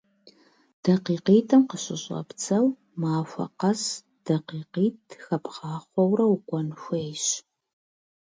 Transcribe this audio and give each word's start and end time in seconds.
ДакъикъитӀым 0.83 1.61
къыщыщӀэбдзэу, 1.69 2.67
махуэ 3.01 3.45
къэс 3.59 3.81
дакъикъитӀ 4.25 5.13
хэбгъахъуэурэ 5.23 6.25
укӀуэн 6.33 6.67
хуейщ. 6.81 7.25